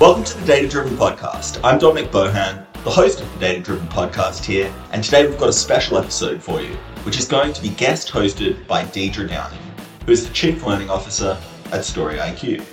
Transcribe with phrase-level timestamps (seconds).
[0.00, 1.60] Welcome to the Data Driven Podcast.
[1.62, 5.50] I'm Dominic Bohan, the host of the Data Driven Podcast here, and today we've got
[5.50, 9.60] a special episode for you, which is going to be guest hosted by Deidre Downing,
[10.06, 11.38] who is the Chief Learning Officer
[11.70, 12.64] at Story IQ.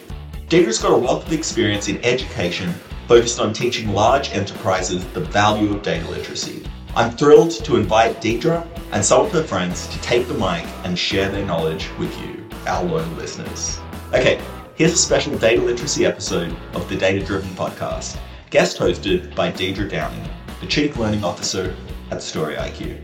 [0.47, 2.71] Deidre's got a wealth of experience in education
[3.09, 6.65] focused on teaching large enterprises the value of data literacy.
[6.95, 10.97] I'm thrilled to invite Deidre and some of her friends to take the mic and
[10.97, 13.79] share their knowledge with you, our loyal listeners.
[14.13, 14.41] Okay,
[14.77, 18.15] here's a special data literacy episode of the Data Driven Podcast,
[18.51, 20.29] guest hosted by Deidre Downing,
[20.61, 21.75] the Chief Learning Officer
[22.11, 23.03] at Story IQ.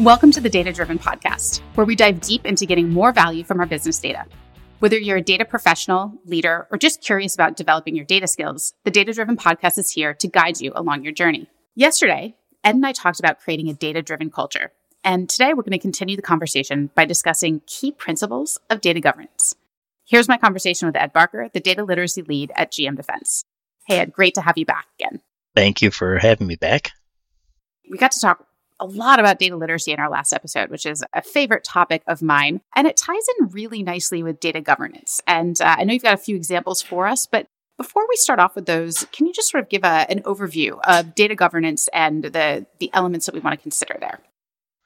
[0.00, 3.60] Welcome to the Data Driven Podcast, where we dive deep into getting more value from
[3.60, 4.24] our business data.
[4.80, 8.90] Whether you're a data professional, leader, or just curious about developing your data skills, the
[8.90, 11.48] Data Driven Podcast is here to guide you along your journey.
[11.76, 14.72] Yesterday, Ed and I talked about creating a data driven culture.
[15.04, 19.54] And today we're going to continue the conversation by discussing key principles of data governance.
[20.06, 23.44] Here's my conversation with Ed Barker, the data literacy lead at GM Defense.
[23.86, 25.20] Hey, Ed, great to have you back again.
[25.54, 26.90] Thank you for having me back.
[27.90, 28.46] We got to talk
[28.80, 32.22] a lot about data literacy in our last episode, which is a favorite topic of
[32.22, 32.60] mine.
[32.74, 35.20] And it ties in really nicely with data governance.
[35.26, 37.46] And uh, I know you've got a few examples for us, but
[37.78, 40.78] before we start off with those, can you just sort of give a, an overview
[40.84, 44.20] of data governance and the, the elements that we want to consider there?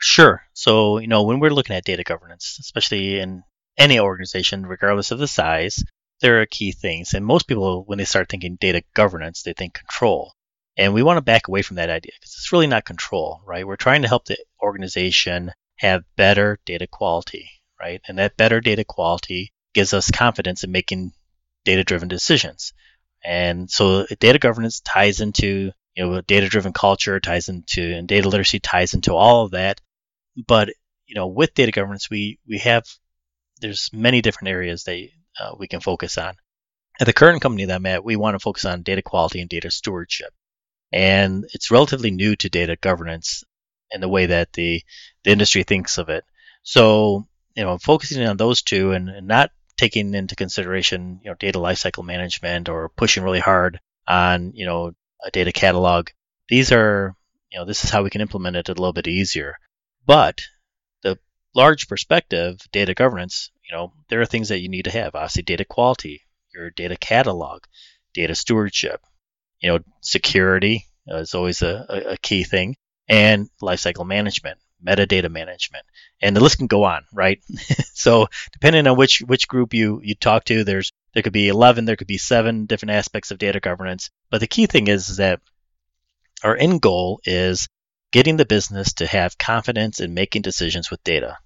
[0.01, 0.43] Sure.
[0.53, 3.43] So, you know, when we're looking at data governance, especially in
[3.79, 5.83] any organization, regardless of the size,
[6.21, 7.15] there are key things.
[7.15, 10.33] And most people, when they start thinking data governance, they think control.
[10.77, 13.67] And we want to back away from that idea because it's really not control, right?
[13.67, 17.49] We're trying to help the organization have better data quality,
[17.81, 18.01] right?
[18.07, 21.13] And that better data quality gives us confidence in making
[21.65, 22.73] data driven decisions.
[23.25, 28.29] And so data governance ties into, you know, data driven culture, ties into, and data
[28.29, 29.81] literacy ties into all of that.
[30.47, 30.69] But,
[31.07, 32.85] you know, with data governance, we, we have,
[33.61, 35.09] there's many different areas that
[35.41, 36.35] uh, we can focus on.
[37.01, 39.49] At the current company that I'm at, we want to focus on data quality and
[39.49, 40.33] data stewardship
[40.93, 43.45] and it's relatively new to data governance
[43.91, 44.83] in the way that the
[45.25, 46.25] the industry thinks of it.
[46.63, 51.37] So you know, focusing on those two and, and not taking into consideration you know
[51.39, 54.93] data lifecycle management or pushing really hard on you know
[55.25, 56.09] a data catalog.
[56.49, 57.15] These are
[57.51, 59.57] you know this is how we can implement it a little bit easier.
[60.07, 60.41] But
[61.59, 65.17] large perspective, data governance, you know, there are things that you need to have.
[65.17, 66.23] Obviously, data quality,
[66.55, 67.65] your data catalog,
[68.15, 69.03] data stewardship,
[69.61, 72.77] you know, security is always a, a, key thing,
[73.09, 75.85] and lifecycle management, metadata management,
[76.23, 77.41] and the list can go on, right?
[77.93, 81.87] so depending on which which group you you talk to, there's there could be 11,
[81.87, 84.11] there could be seven different aspects of data governance.
[84.31, 85.41] But the key thing is, is that
[86.45, 87.67] our end goal is
[88.13, 91.37] getting the business to have confidence in making decisions with data.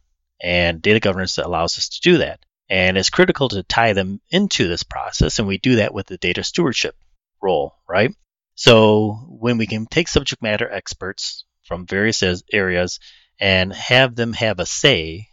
[0.43, 2.41] And data governance that allows us to do that.
[2.69, 6.17] And it's critical to tie them into this process, and we do that with the
[6.17, 6.97] data stewardship
[7.41, 8.15] role, right?
[8.55, 12.99] So when we can take subject matter experts from various areas
[13.39, 15.29] and have them have a say,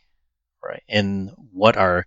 [0.63, 2.05] right, in what are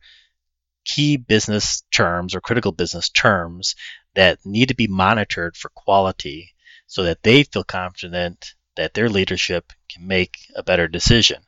[0.85, 3.75] key business terms or critical business terms
[4.15, 6.53] that need to be monitored for quality
[6.87, 11.43] so that they feel confident that their leadership can make a better decision.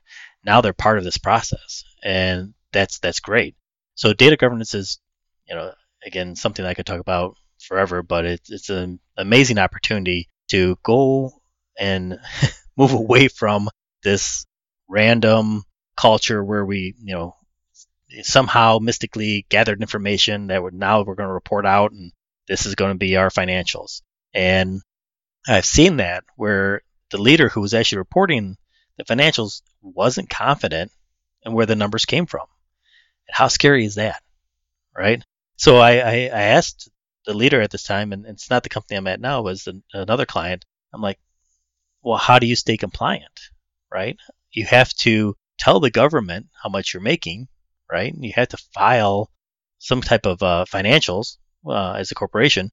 [0.44, 3.56] Now they're part of this process and that's that's great.
[3.94, 4.98] So data governance is,
[5.48, 5.72] you know,
[6.04, 11.32] again something I could talk about forever, but it's it's an amazing opportunity to go
[11.78, 12.18] and
[12.76, 13.68] move away from
[14.02, 14.44] this
[14.88, 15.62] random
[15.96, 17.36] culture where we, you know,
[18.22, 22.12] somehow mystically gathered information that we're now we're going to report out and
[22.46, 24.02] this is going to be our financials.
[24.34, 24.82] And
[25.48, 28.56] I've seen that where the leader who was actually reporting
[28.96, 30.90] the financials wasn't confident
[31.44, 32.46] in where the numbers came from.
[33.30, 34.22] How scary is that?
[34.96, 35.24] Right?
[35.56, 36.88] So I, I, I asked
[37.26, 40.26] the leader at this time, and it's not the company I'm at now, was another
[40.26, 40.64] client.
[40.92, 41.18] I'm like,
[42.02, 43.40] well, how do you stay compliant,
[43.92, 44.16] right?
[44.52, 47.48] You have to tell the government how much you're making,
[47.90, 48.14] right?
[48.16, 49.30] You have to file
[49.78, 52.70] some type of uh, financials uh, as a corporation,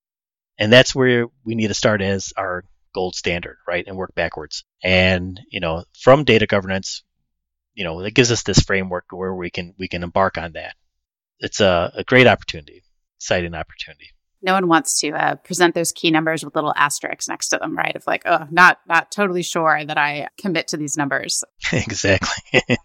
[0.58, 4.64] and that's where we need to start as our gold standard, right, and work backwards.
[4.84, 7.04] And you know, from data governance,
[7.74, 10.76] you know, it gives us this framework where we can we can embark on that.
[11.40, 12.84] It's a, a great opportunity,
[13.18, 14.12] exciting opportunity
[14.42, 17.78] no one wants to uh, present those key numbers with little asterisks next to them,
[17.78, 17.96] right?
[17.96, 21.44] Of like, oh, not not totally sure that I commit to these numbers.
[21.72, 22.62] exactly.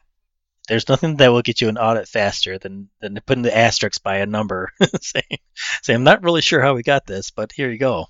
[0.69, 4.19] There's nothing that will get you an audit faster than than putting the asterisks by
[4.19, 4.71] a number,
[5.01, 5.39] saying,
[5.83, 8.07] "Say "I'm not really sure how we got this, but here you go."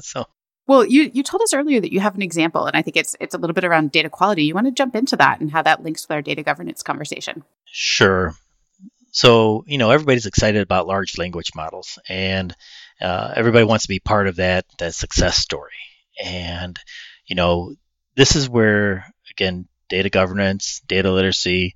[0.00, 0.24] so.
[0.66, 3.16] Well, you, you told us earlier that you have an example, and I think it's
[3.20, 4.44] it's a little bit around data quality.
[4.44, 7.44] You want to jump into that and how that links with our data governance conversation?
[7.64, 8.34] Sure.
[9.10, 11.98] So, you know, everybody's excited about large language models.
[12.08, 12.54] And
[13.02, 15.82] Uh, everybody wants to be part of that that success story,
[16.22, 16.78] and
[17.26, 17.74] you know
[18.14, 21.74] this is where again data governance, data literacy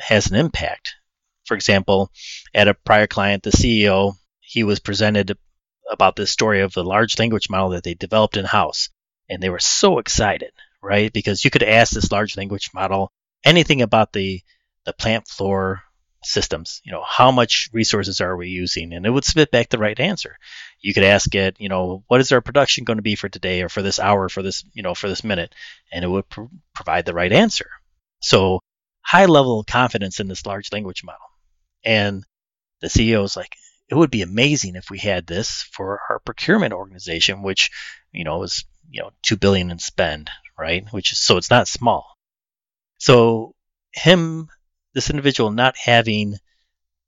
[0.00, 0.96] has an impact.
[1.44, 2.10] For example,
[2.52, 5.38] at a prior client, the CEO he was presented
[5.90, 8.88] about this story of the large language model that they developed in house,
[9.28, 10.52] and they were so excited,
[10.82, 11.12] right?
[11.12, 13.10] Because you could ask this large language model
[13.44, 14.42] anything about the
[14.84, 15.82] the plant floor
[16.26, 16.80] systems.
[16.84, 18.92] You know, how much resources are we using?
[18.92, 20.36] And it would spit back the right answer.
[20.80, 23.62] You could ask it, you know, what is our production going to be for today
[23.62, 25.54] or for this hour, for this, you know, for this minute,
[25.92, 26.44] and it would pr-
[26.74, 27.68] provide the right answer.
[28.20, 28.60] So
[29.02, 31.20] high level confidence in this large language model.
[31.84, 32.24] And
[32.80, 33.54] the CEO is like,
[33.88, 37.70] it would be amazing if we had this for our procurement organization, which,
[38.12, 40.84] you know, is, you know, two billion in spend, right?
[40.90, 42.16] Which is so it's not small.
[42.98, 43.54] So
[43.92, 44.48] him
[44.94, 46.36] this individual not having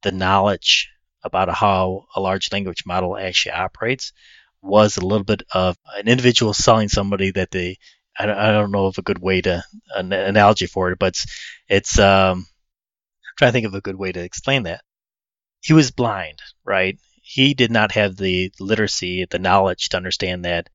[0.02, 0.90] the knowledge
[1.22, 4.12] about how a large language model actually operates
[4.62, 7.78] was a little bit of an individual selling somebody that they
[8.20, 9.62] I don't, know of a good way to
[9.94, 11.26] an analogy for it, but it's,
[11.68, 14.80] it's um, I'm trying to think of a good way to explain that.
[15.60, 16.98] He was blind, right?
[17.22, 20.68] He did not have the literacy, the knowledge to understand that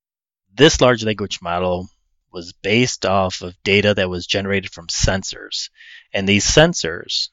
[0.54, 1.90] this large language model
[2.32, 5.70] was based off of data that was generated from sensors.
[6.14, 7.30] And these sensors,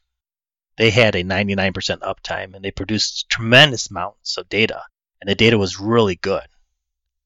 [0.76, 4.82] they had a 99% uptime and they produced tremendous amounts of data.
[5.20, 6.46] And the data was really good.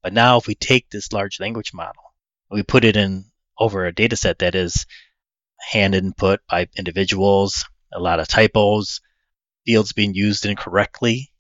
[0.03, 2.15] But now, if we take this large language model
[2.51, 3.25] and we put it in
[3.59, 4.87] over a data set that is
[5.71, 9.01] hand input by individuals, a lot of typos,
[9.67, 11.31] fields being used incorrectly,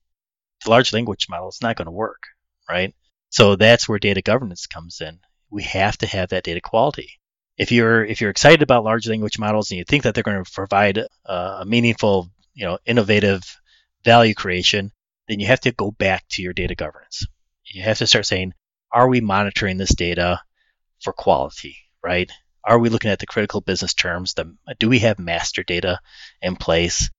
[0.64, 2.22] the large language model is not going to work,
[2.68, 2.94] right?
[3.30, 5.18] So that's where data governance comes in
[5.54, 7.20] we have to have that data quality.
[7.56, 10.42] If you're if you're excited about large language models and you think that they're going
[10.42, 13.42] to provide uh, a meaningful, you know, innovative
[14.04, 14.90] value creation,
[15.28, 17.26] then you have to go back to your data governance.
[17.64, 18.52] You have to start saying,
[18.92, 20.40] are we monitoring this data
[21.02, 22.30] for quality, right?
[22.64, 24.34] Are we looking at the critical business terms?
[24.34, 26.00] The, do we have master data
[26.42, 27.10] in place?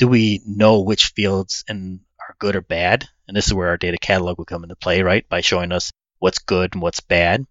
[0.00, 3.06] Do we know which fields in, are good or bad?
[3.28, 5.28] And this is where our data catalog will come into play, right?
[5.28, 7.44] By showing us what's good and what's bad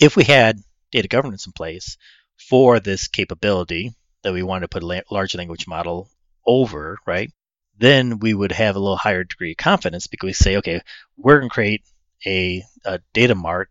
[0.00, 0.58] if we had
[0.90, 1.96] data governance in place
[2.36, 3.94] for this capability
[4.24, 6.10] that we wanted to put a large language model
[6.44, 7.30] over, right?
[7.78, 10.80] Then we would have a little higher degree of confidence because we say, okay,
[11.16, 11.82] we're going to create
[12.26, 13.70] a, a data mart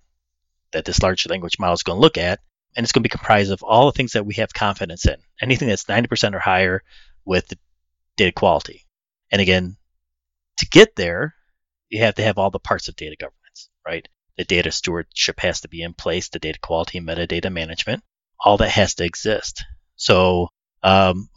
[0.71, 2.39] that this large language model is going to look at,
[2.73, 5.17] and it's going to be comprised of all the things that we have confidence in.
[5.41, 6.83] Anything that's 90% or higher
[7.25, 7.51] with
[8.17, 8.85] data quality.
[9.31, 9.77] And again,
[10.57, 11.35] to get there,
[11.89, 14.07] you have to have all the parts of data governance, right?
[14.37, 18.03] The data stewardship has to be in place, the data quality and metadata management.
[18.43, 19.63] All that has to exist.
[19.95, 20.49] So,
[20.81, 21.29] um,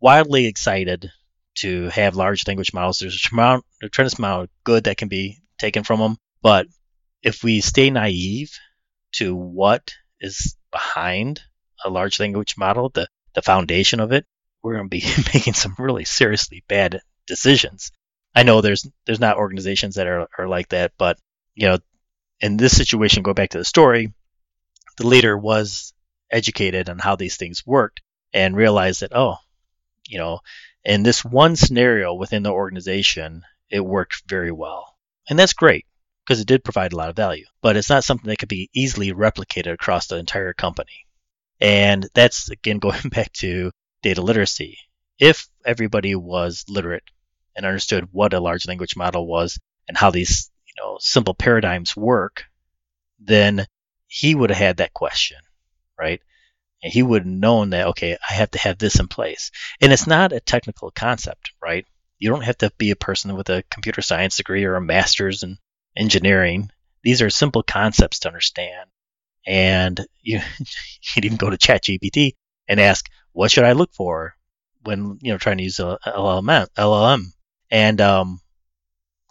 [0.00, 1.10] wildly excited
[1.56, 2.98] to have large language models.
[2.98, 6.16] There's a tremendous amount of good that can be taken from them.
[6.42, 6.66] But
[7.22, 8.52] if we stay naive
[9.12, 11.40] to what is behind
[11.84, 14.26] a large language model, the, the foundation of it,
[14.66, 15.04] we're going to be
[15.34, 17.92] making some really seriously bad decisions.
[18.34, 21.18] I know there's there's not organizations that are, are like that, but
[21.54, 21.78] you know
[22.40, 24.12] in this situation, go back to the story,
[24.98, 25.92] the leader was
[26.30, 28.02] educated on how these things worked
[28.32, 29.36] and realized that, oh,
[30.06, 30.40] you know,
[30.84, 34.94] in this one scenario within the organization, it worked very well.
[35.28, 35.86] And that's great
[36.24, 38.70] because it did provide a lot of value, but it's not something that could be
[38.74, 41.06] easily replicated across the entire company.
[41.60, 43.70] And that's again going back to
[44.02, 44.78] data literacy.
[45.18, 47.04] If everybody was literate
[47.54, 51.96] and understood what a large language model was and how these you know simple paradigms
[51.96, 52.44] work,
[53.18, 53.66] then
[54.06, 55.38] he would have had that question,
[55.98, 56.20] right?
[56.82, 59.50] And he would have known that okay, I have to have this in place.
[59.80, 61.86] And it's not a technical concept, right?
[62.18, 65.42] You don't have to be a person with a computer science degree or a master's
[65.42, 65.58] in
[65.96, 66.70] engineering.
[67.02, 68.90] These are simple concepts to understand.
[69.46, 72.34] And you you can even go to ChatGPT
[72.68, 74.34] and ask, what should I look for
[74.82, 76.68] when you know trying to use a LLM?
[76.76, 77.32] LLM,
[77.70, 78.40] and um,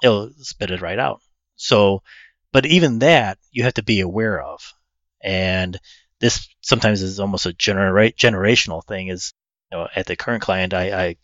[0.03, 1.21] it'll spit it right out.
[1.55, 2.03] So,
[2.51, 4.73] but even that you have to be aware of.
[5.21, 5.79] And
[6.19, 9.07] this sometimes is almost a genera- generational thing.
[9.07, 9.33] Is
[9.71, 11.15] you know, at the current client, I, I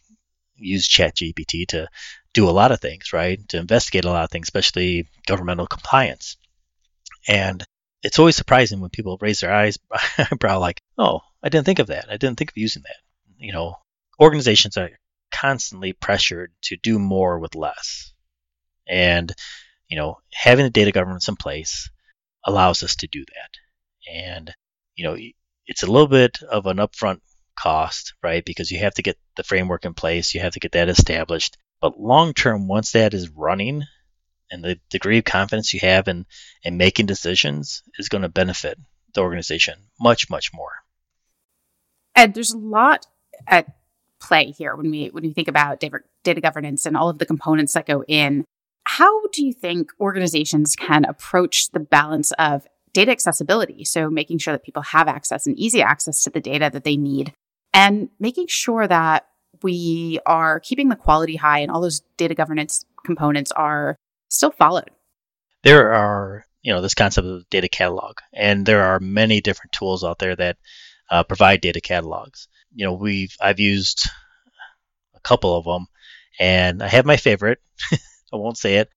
[0.55, 1.87] use ChatGPT to
[2.33, 3.39] do a lot of things, right?
[3.49, 6.37] To investigate a lot of things, especially governmental compliance.
[7.27, 7.63] And
[8.03, 9.77] it's always surprising when people raise their eyes,
[10.17, 12.07] eyebrow, like, "Oh, I didn't think of that.
[12.09, 12.97] I didn't think of using that."
[13.37, 13.75] You know,
[14.19, 14.91] organizations are
[15.31, 18.13] constantly pressured to do more with less,
[18.87, 19.33] and
[19.91, 21.89] you know, having the data governance in place
[22.45, 24.11] allows us to do that.
[24.11, 24.53] And,
[24.95, 25.17] you know,
[25.67, 27.19] it's a little bit of an upfront
[27.59, 28.43] cost, right?
[28.43, 31.57] Because you have to get the framework in place, you have to get that established.
[31.81, 33.83] But long term, once that is running
[34.51, 36.25] and the degree of confidence you have in,
[36.63, 38.77] in making decisions is going to benefit
[39.13, 40.71] the organization much, much more.
[42.15, 43.07] And there's a lot
[43.47, 43.67] at
[44.19, 47.25] play here when we when we think about data, data governance and all of the
[47.25, 48.45] components that go in.
[48.85, 53.85] How do you think organizations can approach the balance of data accessibility?
[53.85, 56.97] So making sure that people have access and easy access to the data that they
[56.97, 57.33] need
[57.73, 59.27] and making sure that
[59.63, 63.95] we are keeping the quality high and all those data governance components are
[64.31, 64.89] still followed.
[65.63, 70.03] There are, you know, this concept of data catalog, and there are many different tools
[70.03, 70.57] out there that
[71.09, 72.47] uh, provide data catalogs.
[72.73, 74.09] You know, we've I've used
[75.15, 75.87] a couple of them,
[76.39, 77.59] and I have my favorite.
[77.91, 78.89] I won't say it,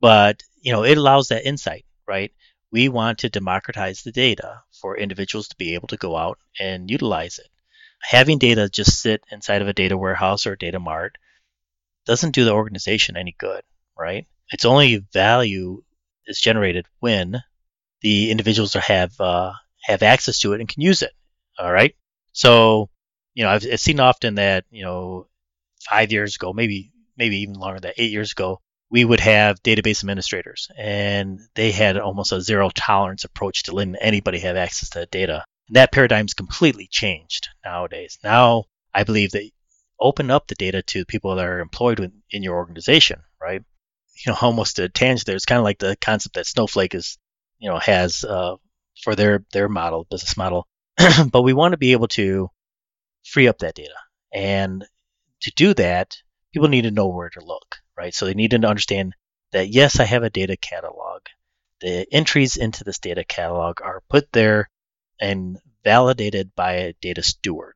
[0.00, 2.32] but you know, it allows that insight, right?
[2.70, 6.90] We want to democratize the data for individuals to be able to go out and
[6.90, 7.48] utilize it
[8.00, 11.18] having data just sit inside of a data warehouse or a data mart
[12.06, 13.62] doesn't do the organization any good,
[13.98, 14.26] right?
[14.50, 15.82] Its only value
[16.26, 17.42] is generated when
[18.02, 19.52] the individuals have uh,
[19.82, 21.12] have access to it and can use it.
[21.58, 21.94] All right.
[22.32, 22.90] So,
[23.34, 25.26] you know, I've, I've seen often that you know,
[25.88, 30.02] five years ago, maybe maybe even longer than eight years ago, we would have database
[30.02, 35.00] administrators, and they had almost a zero tolerance approach to letting anybody have access to
[35.00, 35.44] that data.
[35.68, 38.18] And that paradigm's completely changed nowadays.
[38.24, 38.64] Now,
[38.94, 39.50] I believe that
[40.00, 43.62] open up the data to people that are employed in your organization, right?
[44.24, 45.36] You know, almost a tangent there.
[45.36, 47.18] It's kind of like the concept that Snowflake is,
[47.58, 48.56] you know, has uh,
[49.02, 50.66] for their their model, business model.
[51.30, 52.50] but we want to be able to
[53.24, 53.94] free up that data,
[54.32, 54.84] and
[55.42, 56.16] to do that,
[56.52, 58.14] people need to know where to look, right?
[58.14, 59.14] So they need to understand
[59.52, 61.22] that yes, I have a data catalog.
[61.80, 64.68] The entries into this data catalog are put there
[65.20, 67.74] and validated by a data steward.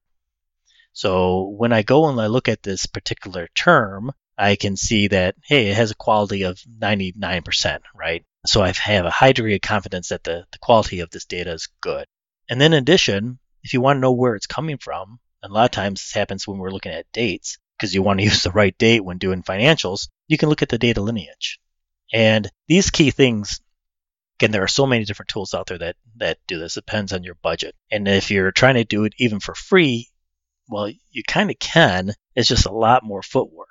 [0.93, 5.37] So when I go and I look at this particular term, I can see that,
[5.45, 8.25] hey, it has a quality of 99%, right?
[8.45, 11.53] So I have a high degree of confidence that the, the quality of this data
[11.53, 12.07] is good.
[12.51, 15.55] And then in addition, if you want to know where it's coming from, and a
[15.55, 18.43] lot of times this happens when we're looking at dates, because you want to use
[18.43, 21.61] the right date when doing financials, you can look at the data lineage.
[22.13, 23.61] And these key things
[24.39, 26.77] Again, there are so many different tools out there that that do this.
[26.77, 27.77] It depends on your budget.
[27.93, 30.09] And if you're trying to do it even for free,
[30.69, 32.13] well, you kind of can.
[32.35, 33.69] It's just a lot more footwork.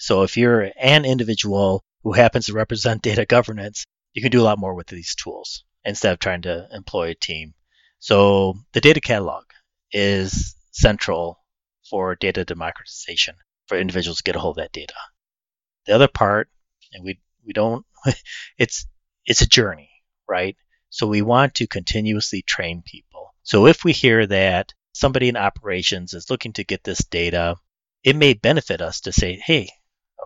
[0.00, 4.48] So if you're an individual who happens to represent data governance, you can do a
[4.48, 7.54] lot more with these tools instead of trying to employ a team.
[8.00, 9.44] So the data catalog
[9.92, 11.38] is central
[11.88, 14.94] for data democratization for individuals to get a hold of that data.
[15.86, 16.48] The other part,
[16.92, 17.86] and we we don't,
[18.58, 18.86] it's
[19.26, 19.90] it's a journey
[20.30, 20.56] right?
[20.88, 23.34] So we want to continuously train people.
[23.42, 27.56] So if we hear that somebody in operations is looking to get this data,
[28.04, 29.68] it may benefit us to say, hey,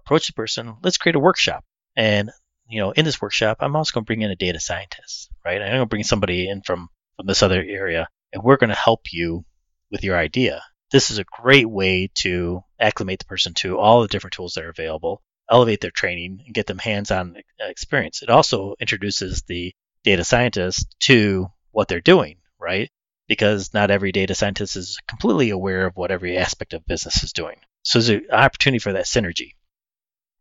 [0.05, 1.65] approach the person, let's create a workshop.
[1.97, 2.31] And
[2.69, 5.61] you know, in this workshop, I'm also going to bring in a data scientist, right?
[5.61, 8.77] I'm going to bring somebody in from from this other area, and we're going to
[8.77, 9.45] help you
[9.91, 10.63] with your idea.
[10.91, 14.65] This is a great way to acclimate the person to all the different tools that
[14.65, 18.23] are available, elevate their training, and get them hands-on experience.
[18.23, 19.73] It also introduces the
[20.05, 22.91] data scientist to what they're doing, right?
[23.27, 27.33] Because not every data scientist is completely aware of what every aspect of business is
[27.33, 27.57] doing.
[27.83, 29.53] So there's an opportunity for that synergy.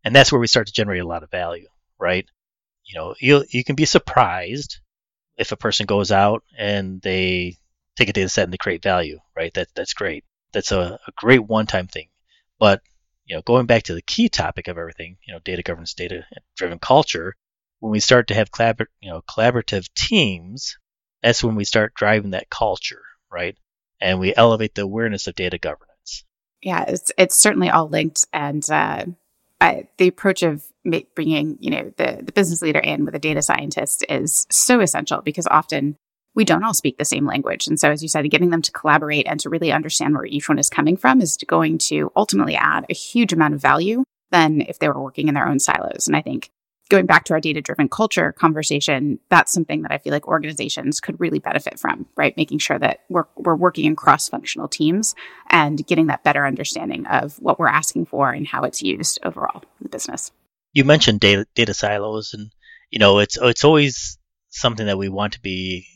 [0.04, 1.68] And that's where we start to generate a lot of value,
[1.98, 2.26] right?
[2.84, 4.78] You know, you you can be surprised
[5.36, 7.56] if a person goes out and they
[7.96, 9.52] take a data set and they create value, right?
[9.54, 10.24] That that's great.
[10.52, 12.08] That's a, a great one-time thing.
[12.58, 12.82] But
[13.24, 16.26] you know, going back to the key topic of everything, you know, data governance, data
[16.56, 17.34] driven culture,
[17.80, 20.78] when we start to have collabor- you know, collaborative teams,
[21.22, 23.56] that's when we start driving that culture, right?
[24.00, 26.24] And we elevate the awareness of data governance.
[26.60, 29.06] Yeah, it's it's certainly all linked, and uh,
[29.64, 30.62] I, the approach of
[31.14, 35.22] bringing you know the the business leader in with a data scientist is so essential
[35.22, 35.96] because often
[36.34, 37.66] we don't all speak the same language.
[37.66, 40.48] And so, as you said, getting them to collaborate and to really understand where each
[40.48, 44.60] one is coming from is going to ultimately add a huge amount of value than
[44.60, 46.06] if they were working in their own silos.
[46.06, 46.50] And I think
[46.88, 51.00] going back to our data driven culture conversation, that's something that I feel like organizations
[51.00, 52.36] could really benefit from, right?
[52.36, 55.14] Making sure that we're, we're working in cross functional teams
[55.48, 59.62] and getting that better understanding of what we're asking for and how it's used overall
[59.80, 60.30] in the business.
[60.72, 62.50] You mentioned data, data silos, and
[62.90, 64.18] you know it's it's always
[64.50, 65.86] something that we want to be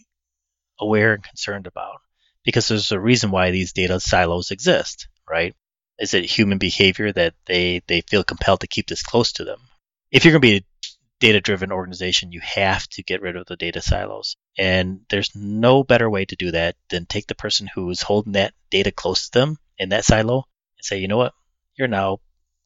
[0.80, 1.96] aware and concerned about
[2.44, 5.54] because there's a reason why these data silos exist, right?
[5.98, 9.58] Is it human behavior that they they feel compelled to keep this close to them?
[10.10, 10.66] If you're going to be
[11.20, 14.36] data driven organization, you have to get rid of the data silos.
[14.56, 18.32] And there's no better way to do that than take the person who is holding
[18.32, 20.44] that data close to them in that silo
[20.78, 21.34] and say, you know what,
[21.76, 22.18] you're now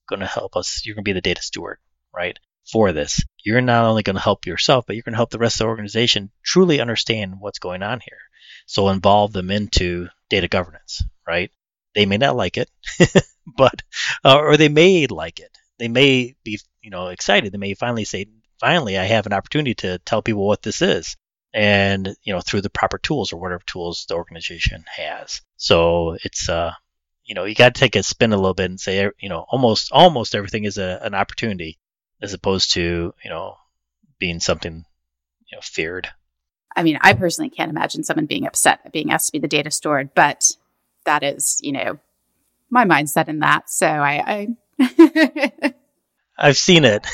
[0.09, 0.83] going to help us.
[0.85, 1.79] You're going to be the data steward,
[2.15, 2.39] right?
[2.71, 3.23] for this.
[3.45, 5.65] You're not only going to help yourself, but you're going to help the rest of
[5.65, 8.19] the organization truly understand what's going on here.
[8.67, 11.51] So involve them into data governance, right?
[11.95, 12.71] They may not like it,
[13.57, 13.83] but
[14.25, 15.51] uh, or they may like it.
[15.79, 17.53] They may be, you know, excited.
[17.53, 18.27] They may finally say,
[18.63, 21.17] "Finally, I have an opportunity to tell people what this is."
[21.53, 25.43] And you know, through the proper tools or whatever tools the organization has.
[25.59, 26.73] So it's uh,
[27.25, 29.45] you know, you got to take a spin a little bit and say, you know,
[29.51, 31.79] almost almost everything is a, an opportunity
[32.23, 33.57] as opposed to you know
[34.19, 34.85] being something
[35.51, 36.09] you know feared.
[36.75, 39.49] I mean, I personally can't imagine someone being upset at being asked to be the
[39.49, 40.53] data steward, but
[41.05, 41.99] that is, you know,
[42.71, 43.69] my mindset in that.
[43.69, 45.75] So I, I
[46.39, 47.07] I've seen it.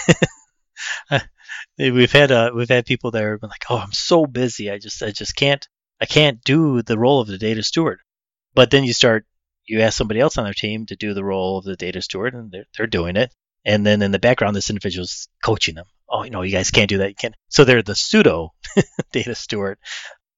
[1.79, 4.71] we've had uh, we've had people there been like, "Oh, I'm so busy.
[4.71, 5.67] I just I just can't
[6.01, 8.01] I can't do the role of the data steward."
[8.55, 9.27] But then you start
[9.65, 12.35] you ask somebody else on their team to do the role of the data steward,
[12.35, 13.33] and they're they're doing it.
[13.65, 15.87] And then in the background, this individual's coaching them.
[16.09, 17.11] Oh, you know, you guys can't do that.
[17.11, 17.35] You can't.
[17.49, 18.55] So they're the pseudo
[19.13, 19.79] data steward,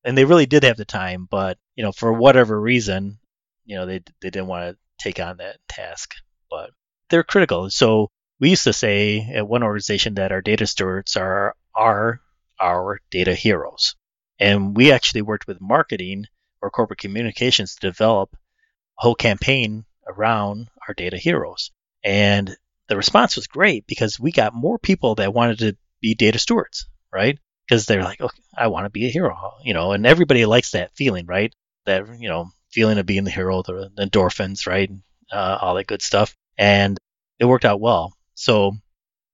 [0.05, 3.19] and they really did have the time, but you know, for whatever reason,
[3.65, 6.15] you know, they they didn't want to take on that task.
[6.51, 6.71] But
[7.09, 7.71] they're critical.
[7.71, 12.21] So we used to say at one organization that our data stewards are are
[12.59, 13.95] our data heroes,
[14.39, 16.25] and we actually worked with marketing
[16.63, 21.71] or corporate communications to develop a whole campaign around our data heroes.
[22.03, 22.57] And
[22.89, 26.89] the response was great because we got more people that wanted to be data stewards,
[27.13, 27.39] right?
[27.69, 30.73] Because they're like, okay, I want to be a hero, you know, and everybody likes
[30.73, 31.55] that feeling, right?
[31.87, 34.91] That, you know, feeling of being the hero, the, endorphins, right?
[35.31, 36.35] Uh, all that good stuff.
[36.59, 36.99] And
[37.39, 38.13] it worked out well.
[38.41, 38.73] So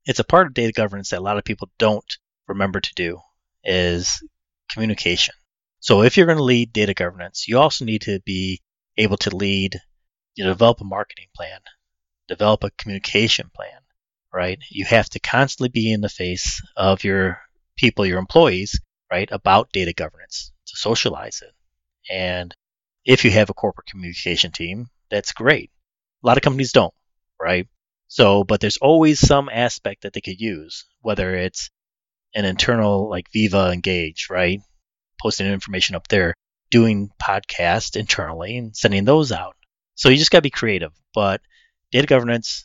[0.04, 3.20] it's a part of data governance that a lot of people don't remember to do
[3.62, 4.20] is
[4.68, 5.32] communication.
[5.78, 8.60] So if you're going to lead data governance, you also need to be
[8.96, 9.80] able to lead,
[10.34, 11.60] you know, develop a marketing plan,
[12.26, 13.78] develop a communication plan,
[14.34, 14.58] right?
[14.70, 17.38] You have to constantly be in the face of your
[17.76, 21.54] people, your employees, right, about data governance to socialize it.
[22.12, 22.52] And
[23.04, 25.70] if you have a corporate communication team, that's great.
[26.24, 26.94] A lot of companies don't,
[27.40, 27.68] right?
[28.08, 31.70] So, but there's always some aspect that they could use, whether it's
[32.34, 34.60] an internal like Viva Engage, right?
[35.20, 36.34] Posting information up there,
[36.70, 39.56] doing podcasts internally and sending those out.
[39.94, 40.92] So you just got to be creative.
[41.14, 41.40] But
[41.90, 42.64] data governance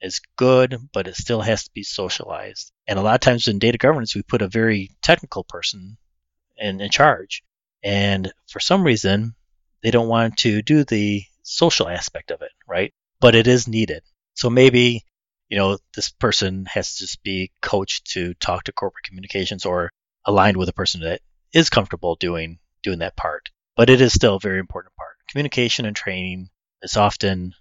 [0.00, 2.70] is good, but it still has to be socialized.
[2.86, 5.96] And a lot of times in data governance, we put a very technical person
[6.56, 7.42] in, in charge.
[7.82, 9.34] And for some reason,
[9.82, 12.92] they don't want to do the social aspect of it, right?
[13.20, 14.02] But it is needed.
[14.38, 15.04] So maybe,
[15.48, 19.90] you know, this person has to just be coached to talk to corporate communications or
[20.24, 21.22] aligned with a person that
[21.52, 23.50] is comfortable doing doing that part.
[23.76, 25.16] But it is still a very important part.
[25.28, 26.50] Communication and training
[26.82, 27.52] is often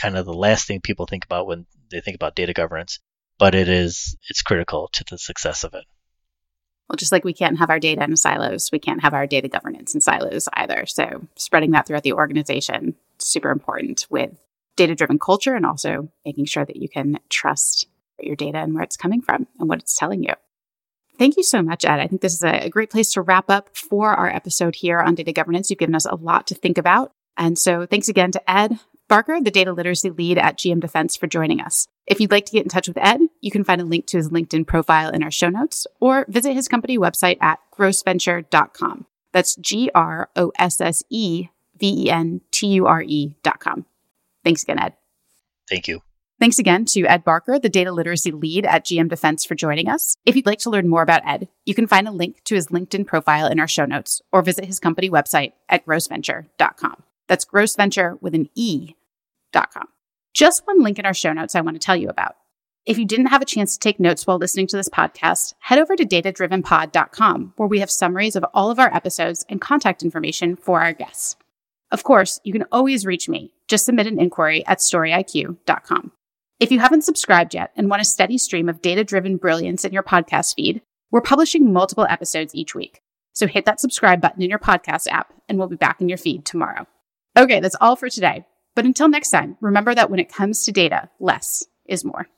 [0.00, 2.98] kind of the last thing people think about when they think about data governance,
[3.38, 5.84] but it is it's critical to the success of it.
[6.88, 9.48] Well, just like we can't have our data in silos, we can't have our data
[9.48, 10.86] governance in silos either.
[10.86, 14.32] So spreading that throughout the organization super important with
[14.76, 17.86] data driven culture and also making sure that you can trust
[18.18, 20.34] your data and where it's coming from and what it's telling you.
[21.18, 22.00] Thank you so much, Ed.
[22.00, 25.14] I think this is a great place to wrap up for our episode here on
[25.14, 25.70] data governance.
[25.70, 27.12] You've given us a lot to think about.
[27.36, 31.26] And so thanks again to Ed Barker, the data literacy lead at GM Defense, for
[31.26, 31.86] joining us.
[32.06, 34.16] If you'd like to get in touch with Ed, you can find a link to
[34.16, 39.06] his LinkedIn profile in our show notes or visit his company website at grosseventure.com.
[39.32, 43.86] That's G R O S S E V E N T U R E.com.
[44.44, 44.94] Thanks again, Ed.
[45.68, 46.02] Thank you.
[46.40, 50.16] Thanks again to Ed Barker, the data literacy lead at GM Defense, for joining us.
[50.26, 52.68] If you'd like to learn more about Ed, you can find a link to his
[52.68, 57.02] LinkedIn profile in our show notes or visit his company website at grosseventure.com.
[57.28, 58.94] That's grossventure with an E
[59.52, 59.88] dot com.
[60.34, 62.34] Just one link in our show notes I want to tell you about.
[62.84, 65.78] If you didn't have a chance to take notes while listening to this podcast, head
[65.78, 70.56] over to datadrivenpod.com, where we have summaries of all of our episodes and contact information
[70.56, 71.36] for our guests.
[71.90, 73.53] Of course, you can always reach me.
[73.68, 76.12] Just submit an inquiry at storyiq.com.
[76.60, 79.92] If you haven't subscribed yet and want a steady stream of data driven brilliance in
[79.92, 83.00] your podcast feed, we're publishing multiple episodes each week.
[83.32, 86.18] So hit that subscribe button in your podcast app, and we'll be back in your
[86.18, 86.86] feed tomorrow.
[87.36, 88.46] Okay, that's all for today.
[88.76, 92.28] But until next time, remember that when it comes to data, less is more.